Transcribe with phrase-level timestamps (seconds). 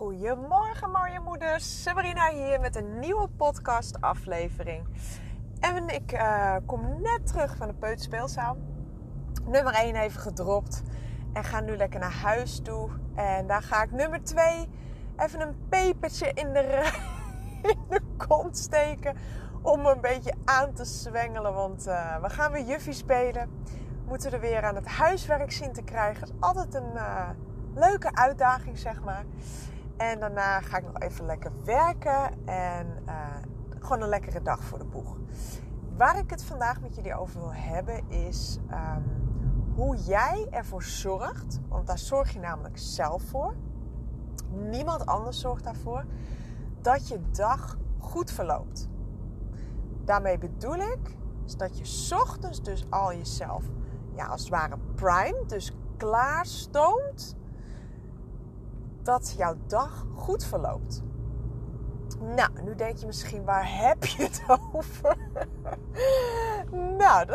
[0.00, 4.86] Goedemorgen mooie moeders, Sabrina hier met een nieuwe podcast aflevering.
[5.58, 8.56] En ik uh, kom net terug van de peuterspeelzaal.
[9.44, 10.82] Nummer 1 even gedropt
[11.32, 12.88] en ga nu lekker naar huis toe.
[13.14, 14.68] En daar ga ik nummer 2
[15.16, 16.90] even een pepertje in de,
[17.72, 19.16] in de kont steken
[19.62, 21.54] om een beetje aan te zwengelen.
[21.54, 23.50] Want uh, we gaan weer juffie spelen.
[23.64, 26.22] We moeten er weer aan het huiswerk zien te krijgen.
[26.22, 26.92] Is altijd een...
[26.94, 27.28] Uh,
[27.74, 29.24] leuke uitdaging, zeg maar.
[30.00, 33.36] En daarna ga ik nog even lekker werken en uh,
[33.78, 35.16] gewoon een lekkere dag voor de boeg.
[35.96, 39.04] Waar ik het vandaag met jullie over wil hebben is um,
[39.74, 43.54] hoe jij ervoor zorgt, want daar zorg je namelijk zelf voor.
[44.50, 46.04] Niemand anders zorgt daarvoor
[46.80, 48.88] dat je dag goed verloopt.
[50.04, 53.64] Daarmee bedoel ik is dat je ochtends dus al jezelf,
[54.14, 57.38] ja, als het ware prime, dus klaarstoomt
[59.10, 61.02] dat jouw dag goed verloopt.
[62.18, 65.16] Nou, nu denk je misschien, waar heb je het over?
[66.98, 67.26] nou,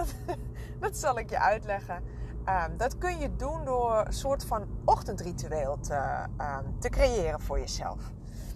[0.79, 2.03] dat, zal ik je uitleggen.
[2.49, 7.59] Um, dat kun je doen door een soort van ochtendritueel te, um, te creëren voor
[7.59, 8.11] jezelf.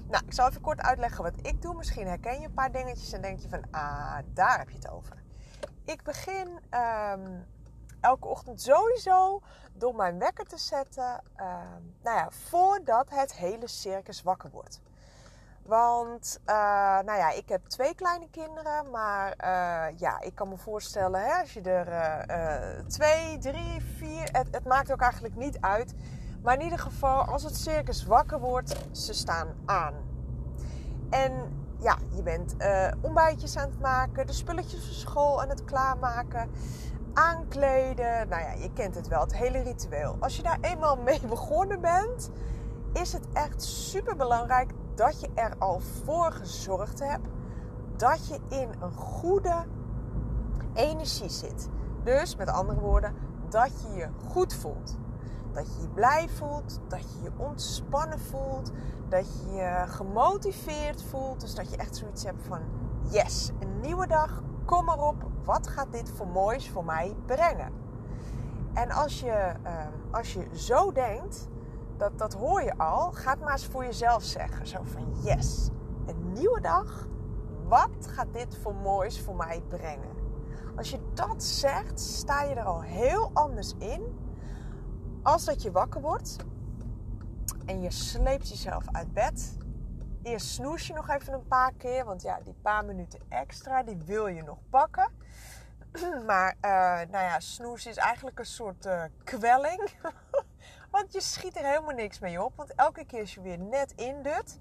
[0.10, 1.76] Nou, ik zal even kort uitleggen wat ik doe.
[1.76, 4.90] Misschien herken je een paar dingetjes en denk je van, ah, daar heb je het
[4.90, 5.24] over.
[5.86, 7.46] Ik begin um,
[8.02, 9.42] elke ochtend sowieso
[9.74, 11.24] door mijn wekker te zetten.
[11.40, 11.46] Uh,
[12.04, 14.82] nou ja, voordat het hele circus wakker wordt.
[15.70, 16.56] Want, uh,
[17.00, 18.90] nou ja, ik heb twee kleine kinderen.
[18.90, 21.88] Maar uh, ja, ik kan me voorstellen, hè, als je er
[22.30, 24.30] uh, twee, drie, vier.
[24.32, 25.94] Het, het, maakt ook eigenlijk niet uit.
[26.42, 29.94] Maar in ieder geval, als het circus wakker wordt, ze staan aan.
[31.10, 32.56] En ja, je bent
[33.02, 36.50] ontbijtjes aan het maken, de spulletjes voor school aan het klaarmaken
[37.14, 38.30] aankleden.
[38.30, 40.16] Nou ja, je kent het wel, het hele ritueel.
[40.20, 42.30] Als je daar eenmaal mee begonnen bent,
[42.94, 47.28] is het echt super belangrijk dat je er al voor gezorgd hebt
[48.00, 49.66] dat je in een goede
[50.74, 51.70] energie zit.
[52.04, 53.14] Dus met andere woorden,
[53.50, 54.98] dat je je goed voelt.
[55.54, 58.72] Dat je je blij voelt, dat je je ontspannen voelt,
[59.10, 61.42] dat je je gemotiveerd voelt.
[61.42, 62.60] Dus dat je echt zoiets hebt van:
[63.10, 67.72] yes, een nieuwe dag, kom maar op, wat gaat dit voor moois voor mij brengen?
[68.74, 71.48] En als je, uh, als je zo denkt,
[71.98, 74.68] dat, dat hoor je al, ga het maar eens voor jezelf zeggen.
[74.68, 75.70] Zo van yes,
[76.06, 77.08] een nieuwe dag.
[77.68, 80.18] Wat gaat dit voor moois voor mij brengen?
[80.76, 84.20] Als je dat zegt, sta je er al heel anders in
[85.24, 86.36] als dat je wakker wordt
[87.66, 89.58] en je sleept jezelf uit bed
[90.30, 92.06] Eerst snoes je nog even een paar keer.
[92.06, 95.12] Want ja, die paar minuten extra, die wil je nog pakken.
[96.26, 99.90] Maar uh, nou ja, snoes is eigenlijk een soort uh, kwelling.
[100.92, 102.56] want je schiet er helemaal niks mee op.
[102.56, 104.60] Want elke keer als je weer net indut,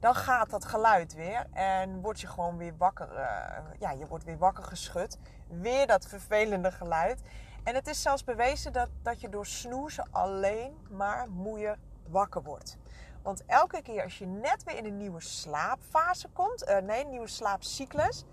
[0.00, 1.46] dan gaat dat geluid weer.
[1.52, 3.08] En word je gewoon weer wakker.
[3.12, 5.18] Uh, ja, je wordt weer wakker geschud.
[5.48, 7.20] Weer dat vervelende geluid.
[7.64, 12.78] En het is zelfs bewezen dat, dat je door snoezen alleen maar moeier wakker wordt.
[13.24, 17.10] Want elke keer als je net weer in een nieuwe slaapfase komt, uh, nee, een
[17.10, 18.24] nieuwe slaapcyclus,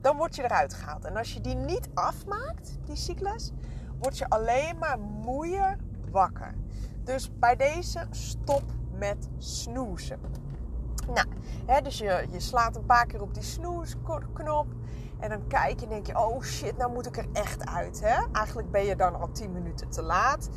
[0.00, 1.04] dan word je eruit gehaald.
[1.04, 3.52] En als je die niet afmaakt, die cyclus,
[3.98, 5.76] word je alleen maar moeier
[6.10, 6.54] wakker.
[7.04, 10.20] Dus bij deze stop met snoezen.
[11.06, 11.26] Nou,
[11.66, 14.66] hè, dus je, je slaat een paar keer op die snoesknop.
[15.20, 18.00] En dan kijk je en denk je, oh shit, nou moet ik er echt uit.
[18.00, 18.22] Hè?
[18.32, 20.48] Eigenlijk ben je dan al 10 minuten te laat.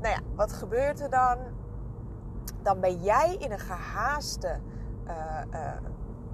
[0.00, 1.38] Nou ja, wat gebeurt er dan?
[2.62, 4.60] Dan ben jij in een gehaaste
[5.06, 5.14] uh,
[5.54, 5.70] uh,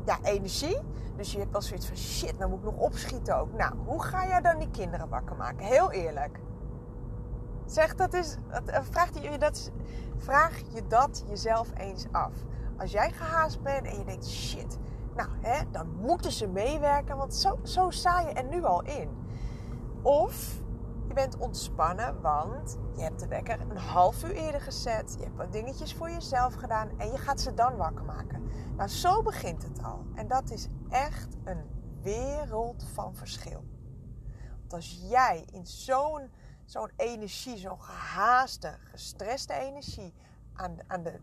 [0.04, 0.78] ja, energie.
[1.16, 3.52] Dus je hebt wel zoiets van shit, nou moet ik nog opschieten ook.
[3.52, 5.64] Nou, hoe ga jij dan die kinderen wakker maken?
[5.64, 6.40] Heel eerlijk.
[7.66, 8.36] Zeg dat is.
[8.50, 9.70] Eh, vraag je, dat,
[10.16, 12.32] vraag je dat jezelf eens af.
[12.78, 14.78] Als jij gehaast bent en je denkt shit,
[15.14, 19.08] nou hè, dan moeten ze meewerken, want zo, zo je er nu al in.
[20.02, 20.60] Of
[21.38, 25.14] ontspannen, want je hebt de wekker een half uur eerder gezet.
[25.18, 28.42] Je hebt wat dingetjes voor jezelf gedaan en je gaat ze dan wakker maken.
[28.76, 30.06] Nou, zo begint het al.
[30.14, 31.64] En dat is echt een
[32.02, 33.64] wereld van verschil.
[34.58, 36.30] Want als jij in zo'n
[36.64, 40.14] zo'n energie, zo'n gehaaste, gestreste energie
[40.52, 41.20] aan, aan de,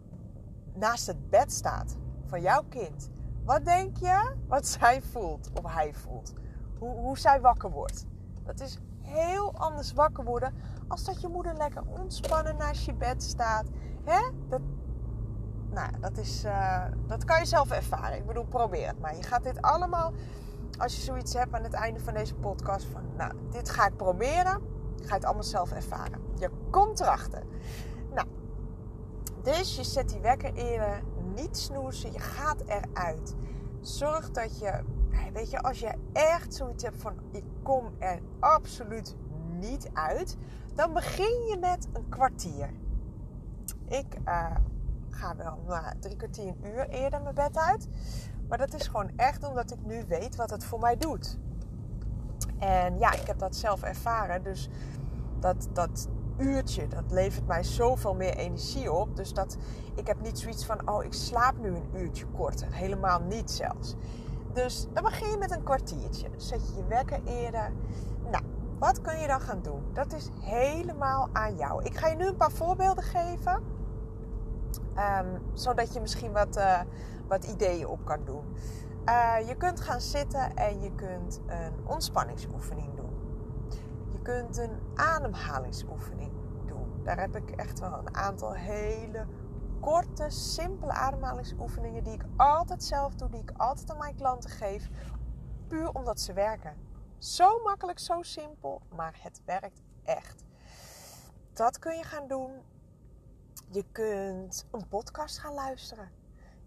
[0.74, 3.10] naast het bed staat van jouw kind.
[3.44, 6.34] Wat denk je wat zij voelt of hij voelt?
[6.80, 8.06] Hoe, hoe zij wakker wordt?
[8.44, 10.54] Dat is heel anders wakker worden
[10.88, 13.66] als dat je moeder lekker ontspannen naast je bed staat.
[14.04, 14.20] Hè?
[14.50, 14.62] Dat,
[15.70, 18.18] nou, dat, is, uh, dat kan je zelf ervaren.
[18.18, 19.16] Ik bedoel, probeer het maar.
[19.16, 20.14] Je gaat dit allemaal,
[20.78, 23.96] als je zoiets hebt aan het einde van deze podcast, van nou, dit ga ik
[23.96, 24.62] proberen,
[24.96, 26.22] ga je het allemaal zelf ervaren.
[26.36, 27.44] Je komt erachter.
[28.14, 28.28] Nou,
[29.44, 31.04] dus je zet die wekker eerder
[31.36, 32.12] niet snoezen.
[32.12, 33.36] Je gaat eruit.
[33.82, 34.84] Zorg dat je,
[35.34, 39.16] weet je, als je echt zoiets hebt van ik kom er absoluut
[39.60, 40.38] niet uit,
[40.74, 42.70] dan begin je met een kwartier.
[43.88, 44.56] Ik uh,
[45.10, 47.88] ga wel uh, drie kwartier, een uur eerder mijn bed uit.
[48.48, 51.38] Maar dat is gewoon echt omdat ik nu weet wat het voor mij doet.
[52.60, 54.44] En ja, ik heb dat zelf ervaren.
[54.44, 54.70] Dus
[55.40, 56.08] dat, dat
[56.38, 59.16] uurtje, dat levert mij zoveel meer energie op.
[59.16, 59.58] Dus dat
[59.96, 62.74] ik heb niet zoiets van, oh, ik slaap nu een uurtje korter.
[62.74, 63.96] Helemaal niet zelfs.
[64.56, 66.28] Dus dan begin je met een kwartiertje.
[66.36, 67.72] Zet je je wekker eerder.
[68.32, 68.44] Nou,
[68.80, 69.84] wat kun je dan gaan doen?
[69.94, 71.84] Dat is helemaal aan jou.
[71.84, 73.64] Ik ga je nu een paar voorbeelden geven.
[74.96, 76.80] Ehm, zodat je misschien wat, uh,
[77.28, 78.44] wat ideeën op kan doen.
[79.06, 83.14] Uh, je kunt gaan zitten en je kunt een ontspanningsoefening doen.
[84.12, 86.32] Je kunt een ademhalingsoefening
[86.66, 87.02] doen.
[87.04, 89.26] Daar heb ik echt wel een aantal hele
[89.80, 94.90] korte, simpele ademhalingsoefeningen die ik altijd zelf doe, die ik altijd aan mijn klanten geef,
[95.68, 96.76] puur omdat ze werken.
[97.18, 100.44] Zo makkelijk, zo simpel, maar het werkt echt.
[101.54, 102.52] Dat kun je gaan doen.
[103.72, 106.12] Je kunt een podcast gaan luisteren.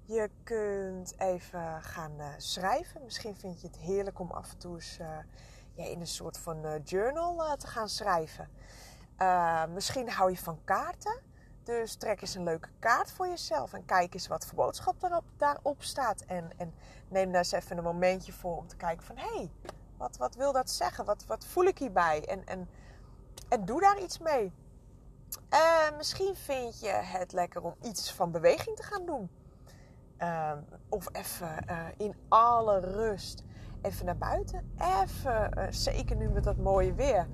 [0.04, 3.04] Je kunt even gaan uh, schrijven.
[3.04, 4.96] Misschien vind je het heerlijk om af en toe eens
[5.74, 8.48] ja, in een soort van uh, journal te gaan schrijven.
[9.72, 11.27] misschien hou je van kaarten.
[11.68, 15.24] Dus trek eens een leuke kaart voor jezelf en kijk eens wat voor boodschap daarop,
[15.36, 16.20] daarop staat.
[16.20, 16.74] En, en
[17.08, 19.16] neem daar eens even een momentje voor om te kijken van...
[19.16, 19.50] hé, hey,
[19.96, 21.04] wat, wat wil dat zeggen?
[21.04, 22.24] Wat, wat voel ik hierbij?
[22.24, 22.68] En, en,
[23.48, 24.52] en doe daar iets mee.
[25.96, 29.30] misschien vind je het lekker om iets van beweging te gaan doen.
[30.16, 33.42] Ehm, of even uh, in alle rust
[33.82, 34.72] even naar buiten.
[35.02, 37.28] Even, zeker nu met dat mooie weer.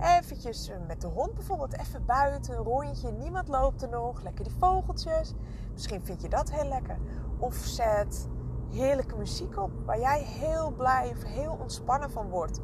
[0.00, 3.10] Eventjes uh, met de hond bijvoorbeeld even buiten, een rondje.
[3.10, 4.22] Niemand loopt er nog.
[4.22, 5.34] Lekker die vogeltjes.
[5.72, 6.98] Misschien vind je dat heel lekker.
[7.38, 8.28] Of zet
[8.70, 12.60] heerlijke muziek op waar jij heel blij of heel ontspannen van wordt.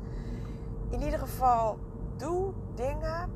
[0.90, 1.78] In ieder geval,
[2.16, 3.30] doe dingen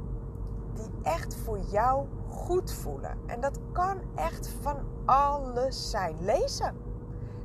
[0.74, 3.18] die echt voor jou goed voelen.
[3.26, 6.16] En dat kan echt van alles zijn.
[6.20, 6.74] Lezen.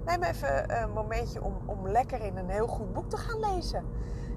[0.05, 3.85] Neem even een momentje om, om lekker in een heel goed boek te gaan lezen.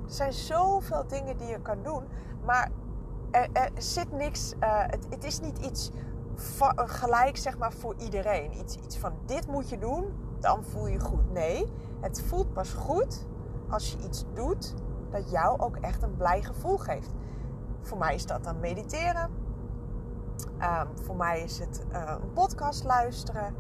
[0.06, 2.05] Er zijn zoveel dingen die je kan doen,
[2.44, 2.70] maar
[3.31, 4.55] er, er zit niks.
[4.61, 5.91] Uh, het, het, is niet iets
[6.75, 8.58] gelijk zeg maar voor iedereen.
[8.58, 10.05] Iets, iets van dit moet je doen,
[10.41, 11.32] dan voel je goed.
[11.32, 13.26] Nee, het voelt pas goed
[13.69, 14.75] als je iets doet
[15.11, 17.14] dat jou ook echt een blij gevoel geeft.
[17.81, 19.31] Voor mij is dat dan mediteren.
[20.61, 23.55] Um, voor mij is het uh, een podcast luisteren.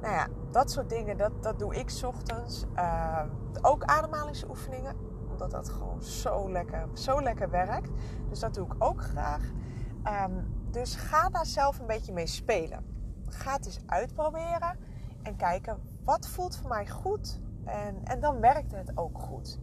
[0.00, 2.64] Nou ja, dat soort dingen, dat, dat doe ik ochtends.
[2.76, 3.22] Uh,
[3.62, 4.96] ook ademhalingsoefeningen,
[5.42, 7.90] omdat dat gewoon zo lekker, zo lekker werkt.
[8.28, 9.42] Dus dat doe ik ook graag.
[10.26, 12.84] Um, dus ga daar zelf een beetje mee spelen.
[13.28, 14.78] Ga het eens uitproberen
[15.22, 17.40] en kijken wat voelt voor mij goed.
[17.64, 19.58] En, en dan werkt het ook goed.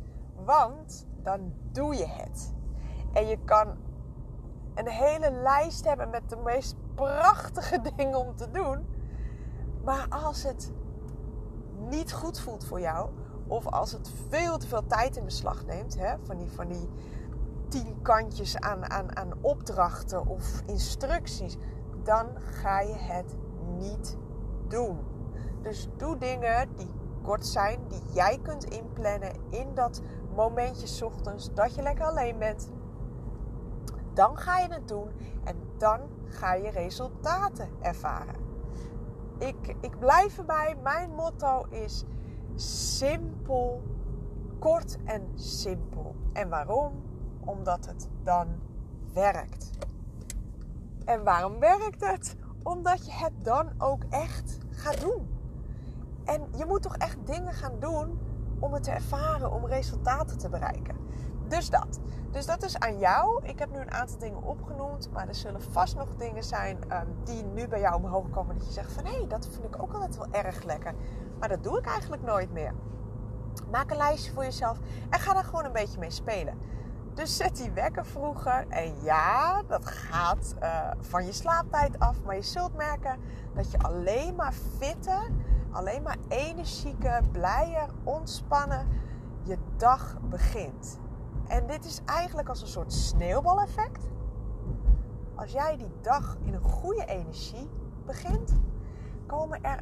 [0.45, 2.54] Want dan doe je het.
[3.13, 3.78] En je kan
[4.75, 8.86] een hele lijst hebben met de meest prachtige dingen om te doen.
[9.83, 10.71] Maar als het
[11.89, 13.10] niet goed voelt voor jou,
[13.47, 16.89] of als het veel te veel tijd in beslag neemt, hè, van, die, van die
[17.68, 21.57] tien kantjes aan, aan, aan opdrachten of instructies,
[22.03, 23.36] dan ga je het
[23.77, 24.18] niet
[24.68, 24.97] doen.
[25.62, 30.02] Dus doe dingen die kort zijn, die jij kunt inplannen in dat
[30.35, 32.69] momentje ochtends dat je lekker alleen bent
[34.16, 35.09] dan ga je het doen
[35.44, 38.35] en dan ga je resultaten ervaren.
[39.37, 40.75] Ik, ik blijf erbij.
[40.83, 42.04] Mijn motto is
[42.56, 43.81] simpel,
[44.59, 46.16] kort en simpel.
[46.33, 47.04] En waarom?
[47.40, 48.47] Omdat het dan
[49.14, 49.69] werkt.
[51.06, 52.35] En waarom werkt het?
[52.64, 55.28] Omdat je het dan ook echt gaat doen.
[56.26, 58.19] En je moet toch echt dingen gaan doen
[58.59, 60.95] om het te ervaren, om resultaten te bereiken.
[61.47, 62.00] Dus dat.
[62.31, 63.45] Dus dat is aan jou.
[63.45, 65.09] Ik heb nu een aantal dingen opgenoemd.
[65.12, 68.57] Maar er zullen vast nog dingen zijn um, die nu bij jou omhoog komen.
[68.57, 70.94] Dat je zegt van hé, hey, dat vind ik ook altijd wel erg lekker.
[71.39, 72.73] Maar dat doe ik eigenlijk nooit meer.
[73.71, 74.77] Maak een lijstje voor jezelf
[75.09, 76.57] en ga daar gewoon een beetje mee spelen.
[77.13, 78.65] Dus zet die wekker vroeger.
[78.69, 82.23] En ja, dat gaat uh, van je slaaptijd af.
[82.23, 83.19] Maar je zult merken
[83.54, 85.31] dat je alleen maar fitter,
[85.71, 88.87] alleen maar energieker, blijer, ontspannen
[89.44, 90.99] je dag begint.
[91.47, 94.07] En dit is eigenlijk als een soort sneeuwbaleffect.
[95.35, 97.69] Als jij die dag in een goede energie
[98.06, 98.59] begint,
[99.25, 99.80] komen er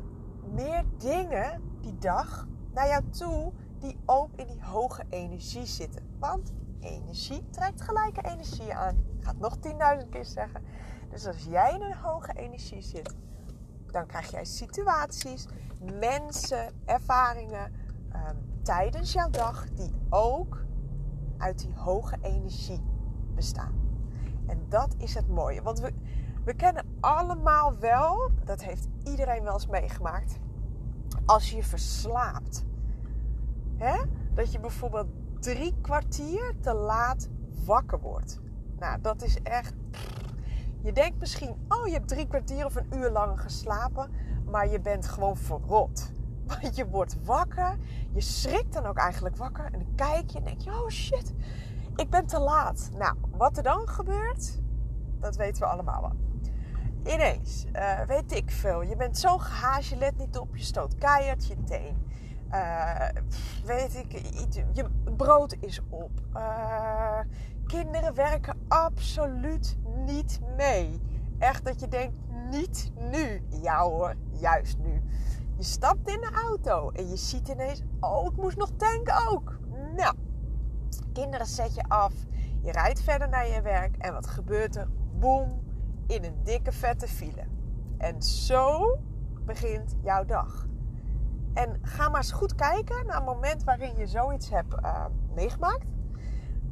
[0.51, 6.15] meer dingen die dag naar jou toe die ook in die hoge energie zitten.
[6.19, 8.95] Want energie trekt gelijke energie aan.
[8.95, 9.57] Ik ga het nog
[10.03, 10.63] 10.000 keer zeggen.
[11.09, 13.15] Dus als jij in een hoge energie zit,
[13.91, 15.45] dan krijg jij situaties,
[15.99, 17.73] mensen, ervaringen
[18.11, 20.65] ehm, tijdens jouw dag die ook
[21.37, 22.83] uit die hoge energie
[23.35, 23.83] bestaan.
[24.47, 25.61] En dat is het mooie.
[25.61, 25.93] Want we,
[26.45, 30.39] we kennen allemaal wel, dat heeft iedereen wel eens meegemaakt,
[31.25, 32.65] als je verslaapt.
[33.77, 34.03] Hè?
[34.33, 35.07] Dat je bijvoorbeeld
[35.39, 37.29] drie kwartier te laat
[37.65, 38.39] wakker wordt.
[38.79, 39.73] Nou, dat is echt.
[40.81, 44.11] Je denkt misschien, oh, je hebt drie kwartier of een uur lang geslapen,
[44.45, 46.11] maar je bent gewoon verrot.
[46.61, 47.77] Want je wordt wakker,
[48.11, 51.33] je schrikt dan ook eigenlijk wakker en dan kijk je en denk je, oh shit,
[51.95, 52.89] ik ben te laat.
[52.97, 54.61] Nou, wat er dan gebeurt,
[55.19, 56.22] dat weten we allemaal wel.
[57.05, 60.95] Ineens, uh, weet ik veel, je bent zo gehaast, je let niet op, je stoot
[60.95, 62.11] keihard je teen.
[62.51, 63.07] Uh,
[63.65, 64.11] weet ik,
[64.73, 64.85] je
[65.17, 66.11] brood is op.
[66.33, 67.19] Uh,
[67.65, 71.01] kinderen werken absoluut niet mee.
[71.39, 72.15] Echt dat je denkt,
[72.49, 73.43] niet nu.
[73.49, 75.01] Ja hoor, juist nu.
[75.57, 79.59] Je stapt in de auto en je ziet ineens, oh ik moest nog tanken ook.
[79.95, 80.15] Nou,
[81.13, 82.13] kinderen zet je af.
[82.61, 84.87] Je rijdt verder naar je werk en wat gebeurt er?
[85.19, 85.62] Boom,
[86.07, 87.43] in een dikke vette file.
[87.97, 88.97] En zo
[89.45, 90.67] begint jouw dag.
[91.53, 95.05] En ga maar eens goed kijken naar het moment waarin je zoiets hebt uh,
[95.35, 95.85] meegemaakt.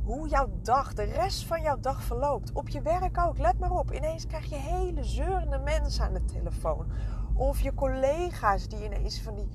[0.03, 2.51] Hoe jouw dag, de rest van jouw dag verloopt.
[2.53, 3.93] Op je werk ook, let maar op.
[3.93, 6.91] Ineens krijg je hele zeurende mensen aan de telefoon.
[7.33, 9.47] Of je collega's die ineens van die,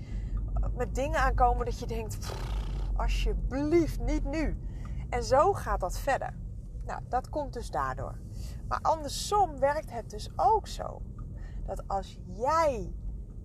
[0.55, 2.35] eh, met dingen aankomen dat je denkt...
[2.97, 4.59] Alsjeblieft, niet nu.
[5.11, 6.35] En zo gaat dat verder.
[6.85, 8.19] Nou, dat komt dus daardoor.
[8.69, 11.03] Maar andersom werkt het dus ook zo.
[11.67, 12.95] Dat als jij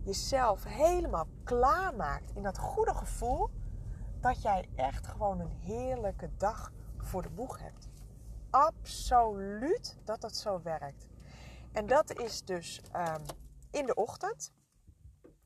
[0.04, 3.50] jezelf helemaal klaarmaakt in dat goede gevoel,
[4.20, 7.90] dat jij echt gewoon een heerlijke dag voor de boeg hebt.
[8.50, 11.08] Absoluut dat dat zo werkt.
[11.72, 13.26] En dat is dus um,
[13.72, 14.54] in de ochtend.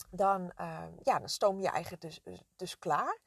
[0.09, 2.21] Dan, um, ja, dan stoom je eigen dus,
[2.55, 3.19] dus klaar.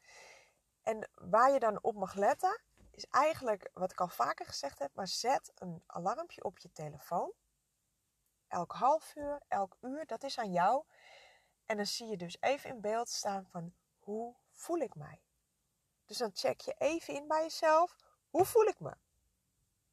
[0.82, 2.61] En waar je dan op mag letten,
[2.99, 7.33] is eigenlijk wat ik al vaker gezegd heb, maar zet een alarmpje op je telefoon.
[8.49, 10.85] Elk half uur, elk uur, dat is aan jou.
[11.67, 15.23] En dan zie je dus even in beeld staan van hoe voel ik mij.
[16.05, 17.97] Dus dan check je even in bij jezelf,
[18.31, 18.95] hoe voel ik me?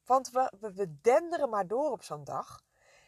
[0.04, 2.64] Want we, we, we denderen maar door op zo'n dag.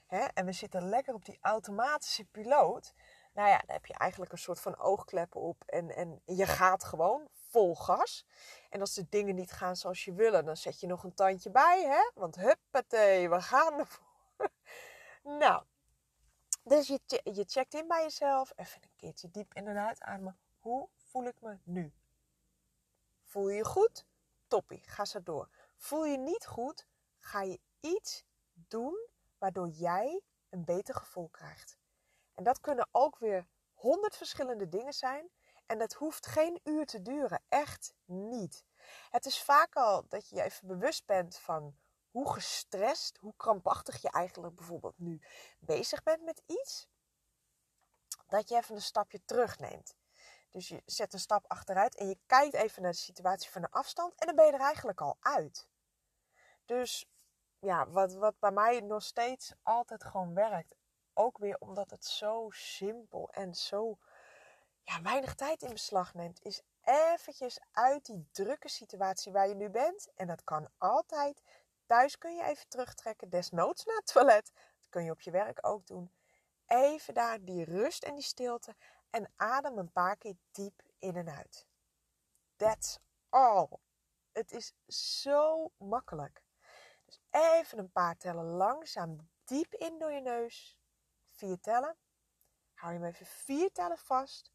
[0.07, 0.25] Hè?
[0.25, 2.95] En we zitten lekker op die automatische piloot.
[3.33, 5.63] Nou ja, dan heb je eigenlijk een soort van oogkleppen op.
[5.67, 8.27] En, en je gaat gewoon vol gas.
[8.69, 11.51] En als de dingen niet gaan zoals je wil, dan zet je nog een tandje
[11.51, 11.85] bij.
[11.85, 12.11] Hè?
[12.15, 14.07] Want huppatee, we gaan ervoor.
[15.41, 15.65] nou,
[16.63, 18.53] dus je, je checkt in bij jezelf.
[18.57, 20.39] Even een keertje diep in en uitademen.
[20.59, 21.93] Hoe voel ik me nu?
[23.25, 24.07] Voel je je goed?
[24.47, 25.49] Toppie, ga zo door.
[25.77, 26.87] Voel je niet goed?
[27.19, 29.09] Ga je iets doen
[29.39, 31.79] waardoor jij een beter gevoel krijgt.
[32.35, 35.31] En dat kunnen ook weer honderd verschillende dingen zijn.
[35.69, 37.43] En dat hoeft geen uur te duren.
[37.49, 38.65] Echt niet.
[39.11, 41.77] Het is vaak al dat je je even bewust bent van
[42.11, 45.21] hoe gestrest, hoe krampachtig je eigenlijk bijvoorbeeld nu
[45.59, 46.89] bezig bent met iets,
[48.27, 49.97] dat je even een stapje terugneemt.
[50.51, 53.71] Dus je zet een stap achteruit en je kijkt even naar de situatie van de
[53.71, 55.69] afstand en dan ben je er eigenlijk al uit.
[56.65, 57.09] Dus
[57.59, 60.77] ja, wat, wat bij mij nog steeds altijd gewoon werkt,
[61.15, 63.99] ook weer omdat het zo simpel en zo
[64.89, 69.71] ja, weinig tijd in beslag neemt, is eventjes uit die drukke situatie waar je nu
[69.71, 70.09] bent.
[70.15, 71.43] En dat kan altijd
[71.89, 74.51] Thuis kun je even terugtrekken, desnoods naar het toilet.
[74.55, 76.13] Dat kun je op je werk ook doen.
[76.67, 78.77] Even daar die rust en die stilte
[79.11, 81.67] en adem een paar keer diep in en uit.
[82.57, 83.69] That's all.
[84.33, 84.73] Het is
[85.19, 86.43] zo makkelijk.
[87.05, 90.79] Dus even een paar tellen langzaam diep in door je neus.
[91.31, 91.97] Vier tellen.
[92.75, 94.53] Hou je hem even vier tellen vast.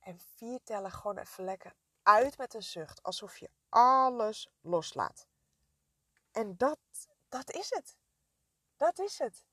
[0.00, 3.02] En vier tellen gewoon even lekker uit met een zucht.
[3.02, 5.26] Alsof je alles loslaat.
[6.30, 6.78] En dat,
[7.28, 7.96] dat is het.
[8.76, 9.44] Dat is het.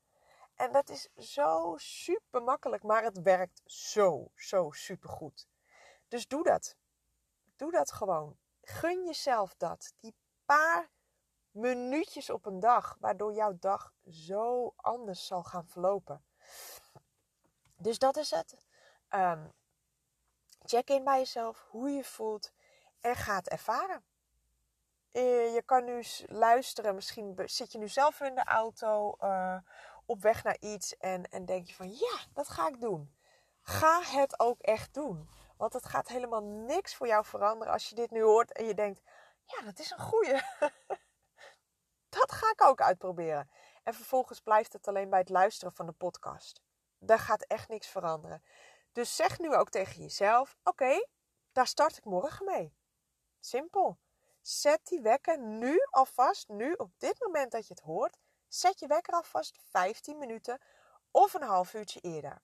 [0.55, 5.47] En dat is zo super makkelijk, maar het werkt zo, zo super goed.
[6.07, 6.75] Dus doe dat.
[7.55, 8.37] Doe dat gewoon.
[8.61, 9.93] Gun jezelf dat.
[9.99, 10.89] Die paar
[11.51, 16.25] minuutjes op een dag, waardoor jouw dag zo anders zal gaan verlopen.
[17.77, 18.57] Dus dat is het.
[19.09, 19.53] Um,
[20.63, 22.51] check in bij jezelf, hoe je voelt
[23.01, 24.03] en ga het ervaren.
[25.11, 26.95] Eh, je kan nu luisteren.
[26.95, 29.57] Misschien zit je nu zelf in de auto uh,
[30.05, 33.15] op weg naar iets en, en denk je van ja, dat ga ik doen.
[33.61, 35.29] Ga het ook echt doen.
[35.57, 38.73] Want het gaat helemaal niks voor jou veranderen als je dit nu hoort en je
[38.73, 39.01] denkt,
[39.43, 40.33] ja, dat is een goeie.
[42.19, 43.49] dat ga ik ook uitproberen.
[43.83, 46.61] En vervolgens blijft het alleen bij het luisteren van de podcast.
[46.99, 48.43] daar gaat echt niks veranderen.
[48.97, 51.07] Dus zeg nu ook tegen jezelf: oké,
[51.51, 52.75] daar start ik morgen mee.
[53.39, 53.99] Simpel.
[54.41, 58.87] Zet die wekker nu alvast, nu op dit moment dat je het hoort, zet je
[58.87, 60.61] wekker alvast 15 minuten
[61.11, 62.41] of een half uurtje eerder.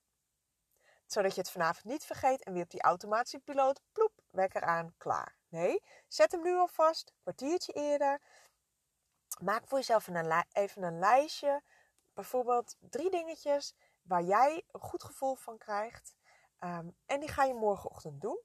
[1.06, 4.94] Zodat je het vanavond niet vergeet en weer op die automatische piloot, ploep, wekker aan,
[4.96, 5.36] klaar.
[5.48, 8.20] Nee, zet hem nu alvast, kwartiertje eerder.
[9.40, 11.62] Maak voor jezelf een, even een lijstje.
[12.12, 16.14] Bijvoorbeeld drie dingetjes waar jij een goed gevoel van krijgt.
[16.58, 18.40] Ehm, en die ga je morgenochtend doen.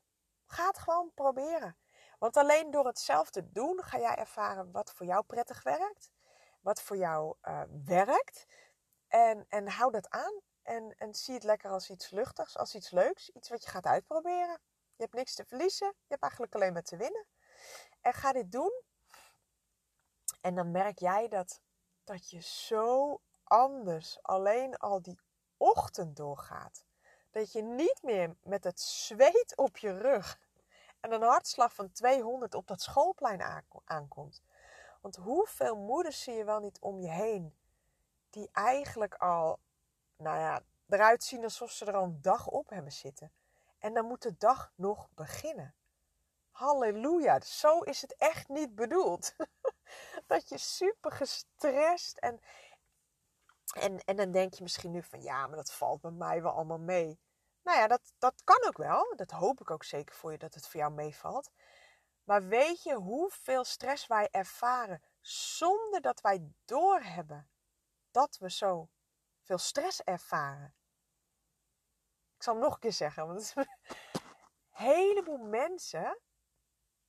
[0.46, 1.78] Ga het gewoon proberen.
[2.20, 6.12] Want alleen door het zelf te doen ga jij ervaren wat voor jou prettig werkt.
[6.62, 8.46] Wat voor jou uh, werkt.
[9.08, 10.42] En, en hou dat aan.
[10.62, 13.30] En, en zie het lekker als iets luchtigs, als iets leuks.
[13.30, 14.62] Iets wat je gaat uitproberen.
[14.96, 15.88] Je hebt niks te verliezen.
[15.88, 17.28] Je hebt eigenlijk alleen maar te winnen.
[18.02, 18.84] En ga dit doen.
[20.42, 21.62] En dan merk jij dat,
[22.04, 25.20] dat je zo anders alleen al die
[25.58, 26.86] ochtend doorgaat.
[27.32, 30.40] Dat je niet meer met het zweet op je rug
[31.00, 34.42] en een hartslag van 200 op dat schoolplein aankomt.
[35.02, 37.58] Want hoeveel moeders zie je wel niet om je heen
[38.30, 39.60] die eigenlijk al,
[40.18, 43.32] nou ja, eruit zien alsof ze er al een dag op hebben zitten.
[43.80, 45.74] En dan moet de dag nog beginnen.
[46.52, 49.36] Halleluja, zo is het echt niet bedoeld.
[50.28, 52.42] dat je super gestrest en,
[53.72, 56.52] en, en dan denk je misschien nu van ja, maar dat valt bij mij wel
[56.52, 57.20] allemaal mee.
[57.64, 59.14] Nou ja, dat, dat kan ook wel.
[59.16, 61.52] Dat hoop ik ook zeker voor je dat het voor jou meevalt.
[62.24, 67.50] Maar weet je hoeveel stress wij ervaren zonder dat wij doorhebben
[68.12, 68.90] dat we zo
[69.42, 70.76] veel stress ervaren?
[72.36, 73.28] Ik zal hem nog een keer zeggen.
[73.28, 73.54] Want
[74.70, 76.20] heleboel mensen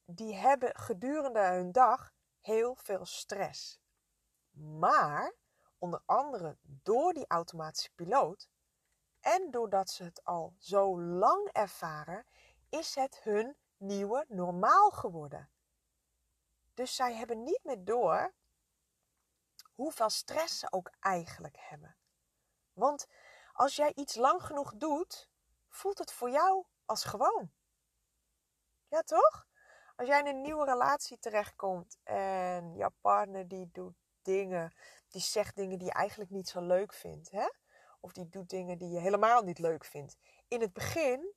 [0.04, 3.80] die hebben gedurende hun dag heel veel stress.
[4.50, 5.34] Maar
[5.80, 8.48] onder andere door die automatische piloot
[9.20, 12.26] en doordat ze het al zo lang ervaren,
[12.68, 15.50] is het hun nieuwe normaal geworden.
[16.74, 18.34] Dus zij hebben niet meer door
[19.74, 21.96] hoeveel stress ze ook eigenlijk hebben.
[22.72, 23.06] Want
[23.52, 25.30] als jij iets lang genoeg doet,
[25.68, 27.52] voelt het voor jou als gewoon.
[28.88, 29.46] Ja, toch?
[29.96, 34.74] Als jij in een nieuwe relatie terechtkomt en jouw partner die doet dingen,
[35.08, 37.48] die zegt dingen die je eigenlijk niet zo leuk vindt, hè?
[38.00, 40.16] of die doet dingen die je helemaal niet leuk vindt.
[40.48, 41.34] In het begin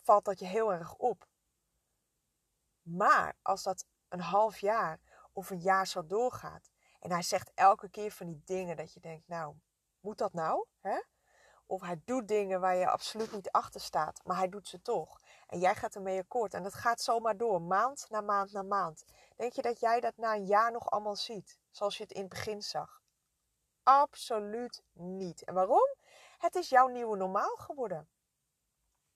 [0.00, 1.28] valt dat je heel erg op.
[2.82, 5.00] Maar als dat een half jaar
[5.32, 9.00] of een jaar zo doorgaat en hij zegt elke keer van die dingen dat je
[9.00, 9.54] denkt, nou,
[10.00, 10.66] moet dat nou?
[10.80, 11.02] Hè?
[11.66, 15.20] Of hij doet dingen waar je absoluut niet achter staat, maar hij doet ze toch.
[15.54, 16.54] En jij gaat ermee akkoord.
[16.54, 19.04] En dat gaat zomaar door, maand na maand na maand.
[19.36, 22.20] Denk je dat jij dat na een jaar nog allemaal ziet, zoals je het in
[22.20, 23.02] het begin zag?
[23.82, 25.44] Absoluut niet.
[25.44, 25.94] En waarom?
[26.38, 28.08] Het is jouw nieuwe normaal geworden.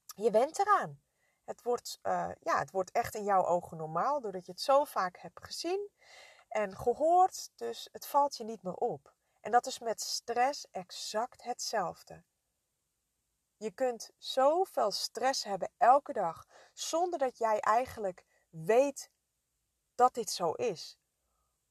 [0.05, 1.01] Je bent eraan.
[1.45, 4.85] Het wordt, uh, ja, het wordt echt in jouw ogen normaal, doordat je het zo
[4.85, 5.91] vaak hebt gezien
[6.49, 7.51] en gehoord.
[7.55, 9.15] Dus het valt je niet meer op.
[9.41, 12.25] En dat is met stress exact hetzelfde.
[13.59, 19.11] Je kunt zoveel stress hebben elke dag zonder dat jij eigenlijk weet
[19.95, 20.99] dat dit zo is.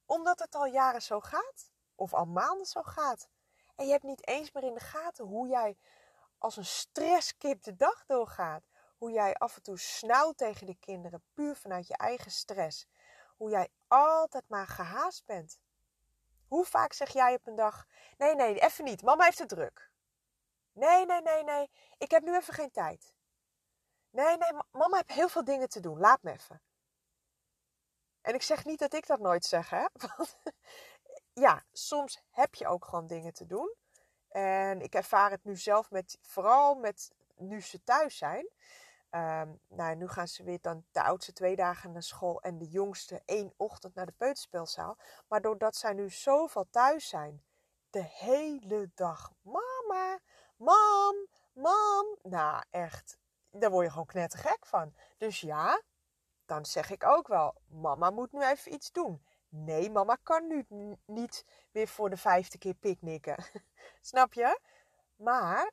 [0.06, 3.30] Omdat het al jaren zo gaat of al maanden zo gaat.
[3.76, 5.78] En je hebt niet eens meer in de gaten hoe jij
[6.38, 8.68] als een stresskip de dag doorgaat.
[8.98, 12.88] Hoe jij af en toe snauwt tegen de kinderen, puur vanuit je eigen stress.
[13.36, 15.60] Hoe jij altijd maar gehaast bent.
[16.48, 17.86] Hoe vaak zeg jij op een dag:
[18.18, 19.92] Nee, nee, even niet, mama heeft het druk.
[20.78, 23.14] Nee, nee, nee, nee, ik heb nu even geen tijd.
[24.10, 26.62] Nee, nee, mama heeft heel veel dingen te doen, laat me even.
[28.22, 29.86] En ik zeg niet dat ik dat nooit zeg, hè?
[30.18, 30.38] Want
[31.34, 33.76] ja, soms heb je ook gewoon dingen te doen.
[34.30, 38.50] En ik ervaar het nu zelf met, vooral met nu ze thuis zijn.
[39.12, 42.68] Um, nou, nu gaan ze weer dan de oudste twee dagen naar school en de
[42.68, 44.98] jongste één ochtend naar de peuterspeelzaal.
[45.28, 47.44] Maar doordat zij nu zoveel thuis zijn,
[47.90, 50.20] de hele dag, mama,
[50.58, 51.16] mam,
[51.54, 52.18] mam.
[52.22, 53.18] Nou, echt,
[53.52, 54.94] daar word je gewoon knettergek van.
[55.18, 55.82] Dus ja,
[56.46, 59.26] dan zeg ik ook wel, mama moet nu even iets doen.
[59.50, 60.66] Nee, mama kan nu
[61.06, 63.44] niet weer voor de vijfde keer picknicken.
[64.02, 64.60] Snap je?
[65.16, 65.72] Maar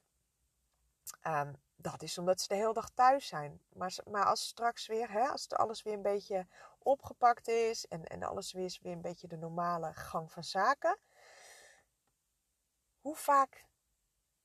[1.27, 3.61] um, dat is omdat ze de hele dag thuis zijn.
[3.69, 6.47] Maar, maar als straks weer, hè, als alles weer een beetje
[6.79, 10.99] opgepakt is en, en alles weer, weer een beetje de normale gang van zaken.
[13.01, 13.67] Hoe vaak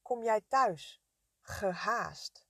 [0.10, 1.02] kom jij thuis?
[1.41, 2.48] Gehaast.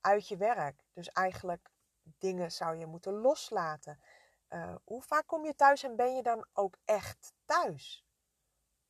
[0.00, 0.84] Uit je werk.
[0.92, 1.70] Dus eigenlijk
[2.02, 4.00] dingen zou je moeten loslaten.
[4.48, 8.06] Uh, hoe vaak kom je thuis en ben je dan ook echt thuis?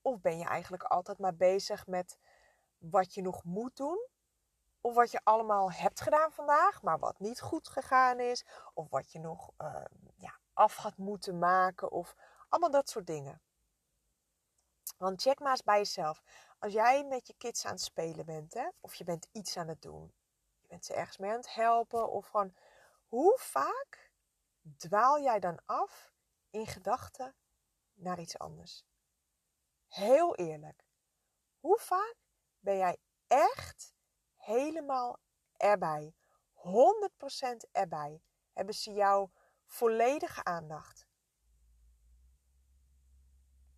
[0.02, 2.18] Of ben je eigenlijk altijd maar bezig met
[2.78, 4.08] wat je nog moet doen.
[4.80, 8.46] Of wat je allemaal hebt gedaan vandaag, maar wat niet goed gegaan is.
[8.74, 9.84] Of wat je nog uh,
[10.16, 11.90] ja, af gaat moeten maken.
[11.90, 12.16] Of
[12.48, 13.42] allemaal dat soort dingen.
[14.98, 16.22] Want check maar eens bij jezelf.
[16.60, 19.68] Als jij met je kids aan het spelen bent, hè, of je bent iets aan
[19.68, 20.14] het doen.
[20.60, 22.10] Je bent ze ergens mee aan het helpen.
[22.10, 22.54] Of gewoon,
[23.06, 24.12] hoe vaak
[24.76, 26.12] dwaal jij dan af
[26.50, 27.34] in gedachten
[27.94, 28.84] naar iets anders?
[29.88, 30.84] Heel eerlijk.
[31.58, 32.14] Hoe vaak
[32.58, 32.96] ben jij
[33.26, 33.94] echt
[34.36, 35.18] helemaal
[35.56, 36.14] erbij?
[36.52, 38.22] 100% erbij.
[38.52, 39.32] Hebben ze jouw
[39.64, 41.06] volledige aandacht?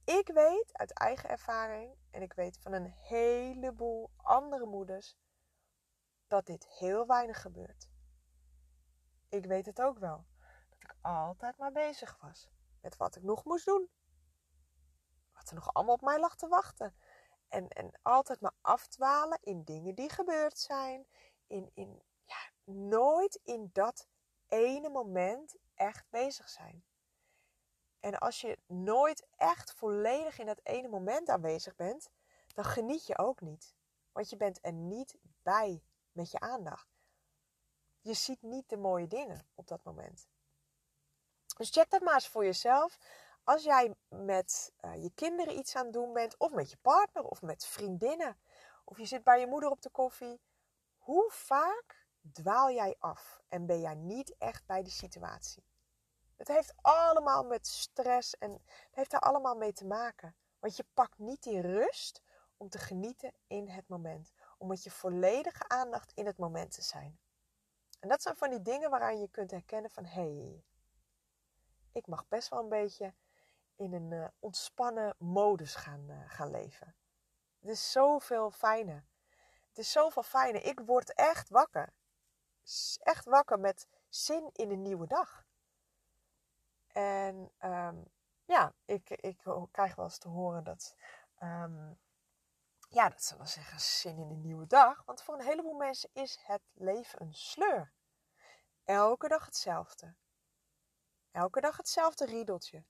[0.04, 5.16] Ik weet uit eigen ervaring en ik weet van een heleboel andere moeders
[6.26, 7.90] dat dit heel weinig gebeurt.
[9.28, 10.26] Ik weet het ook wel,
[10.68, 13.90] dat ik altijd maar bezig was met wat ik nog moest doen.
[15.32, 16.96] Wat er nog allemaal op mij lag te wachten.
[17.48, 21.06] En, en altijd maar afdwalen in dingen die gebeurd zijn.
[21.46, 24.08] In, in, ja, nooit in dat
[24.48, 26.84] ene moment echt bezig zijn.
[28.02, 32.10] En als je nooit echt volledig in dat ene moment aanwezig bent,
[32.54, 33.74] dan geniet je ook niet.
[34.12, 36.88] Want je bent er niet bij met je aandacht.
[38.00, 40.28] Je ziet niet de mooie dingen op dat moment.
[41.56, 42.98] Dus check dat maar eens voor jezelf.
[43.44, 47.24] Als jij met uh, je kinderen iets aan het doen bent, of met je partner,
[47.24, 48.40] of met vriendinnen,
[48.84, 50.40] of je zit bij je moeder op de koffie,
[50.96, 55.64] hoe vaak dwaal jij af en ben jij niet echt bij de situatie?
[56.42, 60.34] Het heeft allemaal met stress en het heeft daar allemaal mee te maken.
[60.58, 62.22] Want je pakt niet die rust
[62.56, 64.32] om te genieten in het moment.
[64.58, 67.18] Om met je volledige aandacht in het moment te zijn.
[68.00, 70.64] En dat zijn van die dingen waaraan je kunt herkennen van hé, hey,
[71.92, 73.14] ik mag best wel een beetje
[73.76, 76.94] in een uh, ontspannen modus gaan, uh, gaan leven.
[77.60, 79.04] Het is zoveel fijner.
[79.68, 80.64] Het is zoveel fijner.
[80.64, 81.92] Ik word echt wakker.
[83.02, 85.41] Echt wakker met zin in een nieuwe dag.
[86.92, 88.10] En um,
[88.44, 90.96] ja, ik, ik krijg wel eens te horen dat,
[91.42, 91.98] um,
[92.88, 95.02] ja, dat ze wel zeggen, zin in een nieuwe dag.
[95.04, 97.92] Want voor een heleboel mensen is het leven een sleur.
[98.84, 100.14] Elke dag hetzelfde.
[101.30, 102.84] Elke dag hetzelfde riedeltje.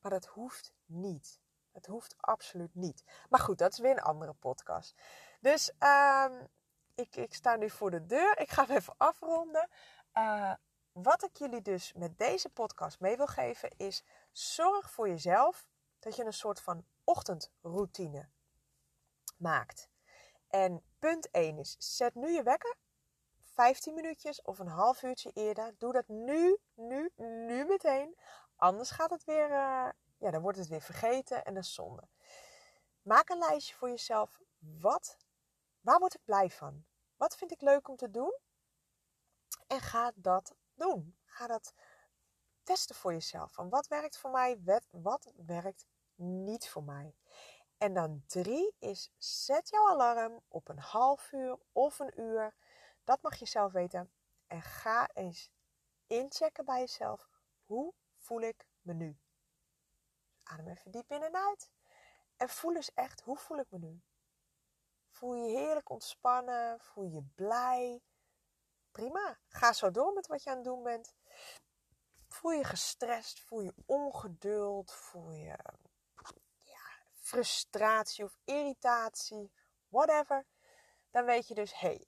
[0.00, 1.40] Maar dat hoeft niet.
[1.72, 3.04] Het hoeft absoluut niet.
[3.28, 4.94] Maar goed, dat is weer een andere podcast.
[5.40, 6.48] Dus um,
[6.94, 8.38] ik, ik sta nu voor de deur.
[8.38, 9.68] Ik ga hem even afronden.
[10.14, 10.54] Uh,
[11.02, 16.16] wat ik jullie dus met deze podcast mee wil geven is: zorg voor jezelf dat
[16.16, 18.28] je een soort van ochtendroutine
[19.36, 19.88] maakt.
[20.48, 22.76] En punt 1 is: zet nu je wekker.
[23.38, 25.74] 15 minuutjes of een half uurtje eerder.
[25.78, 28.16] Doe dat nu, nu, nu meteen.
[28.56, 32.08] Anders gaat het weer, uh, ja, dan wordt het weer vergeten en dat zonde.
[33.02, 34.40] Maak een lijstje voor jezelf.
[34.58, 35.16] Wat,
[35.80, 36.84] waar word ik blij van?
[37.16, 38.38] Wat vind ik leuk om te doen?
[39.66, 41.18] En ga dat doen.
[41.24, 41.74] Ga dat
[42.62, 43.52] testen voor jezelf.
[43.52, 44.60] Van wat werkt voor mij,
[44.90, 47.16] wat werkt niet voor mij.
[47.78, 52.54] En dan drie is zet jouw alarm op een half uur of een uur.
[53.04, 54.12] Dat mag je zelf weten.
[54.46, 55.50] En ga eens
[56.06, 57.28] inchecken bij jezelf.
[57.64, 59.18] Hoe voel ik me nu?
[60.42, 61.70] Adem even diep in en uit.
[62.36, 64.02] En voel eens echt, hoe voel ik me nu?
[65.08, 66.80] Voel je heerlijk ontspannen?
[66.80, 68.02] Voel je blij?
[68.96, 69.38] Prima.
[69.48, 71.14] Ga zo door met wat je aan het doen bent.
[72.28, 75.58] Voel je gestrest, voel je ongeduld, voel je
[76.60, 76.80] ja,
[77.12, 79.52] frustratie of irritatie,
[79.88, 80.46] whatever.
[81.10, 82.06] Dan weet je dus, hé, hey,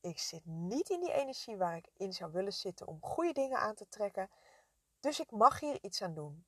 [0.00, 3.58] ik zit niet in die energie waar ik in zou willen zitten om goede dingen
[3.58, 4.30] aan te trekken.
[5.00, 6.46] Dus ik mag hier iets aan doen.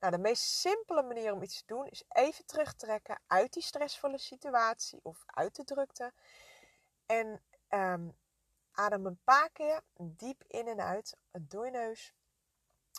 [0.00, 4.18] Nou, de meest simpele manier om iets te doen is even terugtrekken uit die stressvolle
[4.18, 6.12] situatie of uit de drukte.
[7.06, 8.16] En um,
[8.78, 12.14] Adem een paar keer diep in en uit door je neus.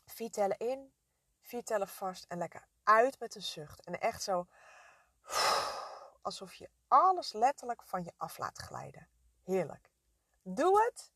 [0.05, 0.93] Vier tellen in,
[1.41, 3.85] vier tellen vast en lekker uit met een zucht.
[3.85, 4.47] En echt zo
[6.21, 9.07] alsof je alles letterlijk van je af laat glijden.
[9.43, 9.91] Heerlijk.
[10.41, 11.11] Doe het.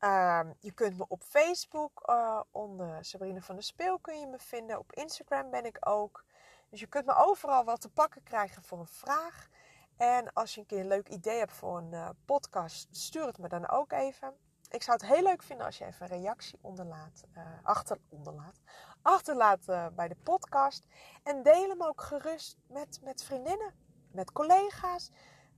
[0.00, 4.38] Um, je kunt me op Facebook uh, onder Sabrina van der Speel kun je me
[4.38, 4.78] vinden.
[4.78, 6.24] Op Instagram ben ik ook.
[6.70, 9.48] Dus je kunt me overal wat te pakken krijgen voor een vraag.
[9.96, 13.38] En als je een keer een leuk idee hebt voor een uh, podcast, stuur het
[13.38, 14.34] me dan ook even.
[14.68, 18.60] Ik zou het heel leuk vinden als je even een reactie onderlaat, uh, achter, onderlaat,
[19.02, 20.86] achterlaat uh, bij de podcast.
[21.22, 23.74] En deel hem ook gerust met, met vriendinnen,
[24.10, 25.10] met collega's.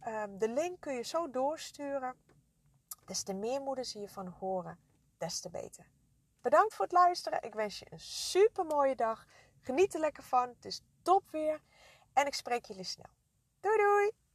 [0.06, 2.14] Um, de link kun je zo doorsturen.
[3.04, 4.78] Des te meer moeders hiervan horen,
[5.18, 5.90] des te beter.
[6.40, 7.42] Bedankt voor het luisteren.
[7.42, 9.26] Ik wens je een super mooie dag.
[9.60, 10.48] Geniet er lekker van.
[10.48, 11.62] Het is top weer.
[12.12, 13.10] En ik spreek jullie snel.
[13.60, 14.27] Doei doei!